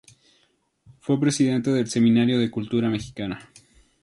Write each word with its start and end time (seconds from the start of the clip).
Fue 0.99 1.19
presidente 1.19 1.69
del 1.69 1.87
Seminario 1.87 2.39
de 2.39 2.49
Cultura 2.49 2.89
Mexicana. 2.89 3.51